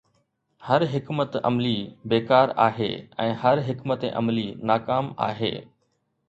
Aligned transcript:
هر 0.67 0.85
حڪمت 0.93 1.35
عملي 1.49 1.73
بيڪار 2.13 2.53
آهي 2.65 2.87
۽ 3.27 3.37
هر 3.45 3.63
حڪمت 3.69 4.07
عملي 4.23 4.47
ناڪام 4.73 5.13
آهي. 5.29 5.53